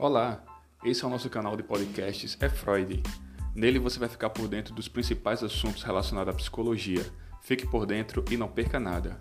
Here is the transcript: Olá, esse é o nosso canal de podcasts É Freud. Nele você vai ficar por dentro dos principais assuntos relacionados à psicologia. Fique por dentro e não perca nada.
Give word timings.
Olá, 0.00 0.44
esse 0.84 1.02
é 1.02 1.08
o 1.08 1.10
nosso 1.10 1.28
canal 1.28 1.56
de 1.56 1.62
podcasts 1.64 2.36
É 2.40 2.48
Freud. 2.48 3.02
Nele 3.52 3.80
você 3.80 3.98
vai 3.98 4.08
ficar 4.08 4.30
por 4.30 4.46
dentro 4.46 4.72
dos 4.72 4.86
principais 4.86 5.42
assuntos 5.42 5.82
relacionados 5.82 6.32
à 6.32 6.36
psicologia. 6.36 7.04
Fique 7.42 7.66
por 7.66 7.84
dentro 7.84 8.24
e 8.30 8.36
não 8.36 8.46
perca 8.46 8.78
nada. 8.78 9.20